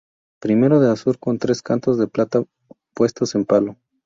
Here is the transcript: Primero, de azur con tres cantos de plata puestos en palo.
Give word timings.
Primero, 0.39 0.79
de 0.79 0.89
azur 0.89 1.19
con 1.19 1.37
tres 1.37 1.61
cantos 1.61 1.99
de 1.99 2.07
plata 2.07 2.43
puestos 2.95 3.35
en 3.35 3.45
palo. 3.45 3.75